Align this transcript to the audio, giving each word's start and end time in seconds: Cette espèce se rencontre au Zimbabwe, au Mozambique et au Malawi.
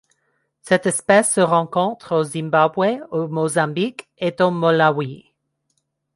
Cette 0.63 0.87
espèce 0.87 1.31
se 1.35 1.41
rencontre 1.41 2.15
au 2.15 2.23
Zimbabwe, 2.23 3.01
au 3.11 3.27
Mozambique 3.27 4.09
et 4.17 4.33
au 4.41 4.49
Malawi. 4.49 5.31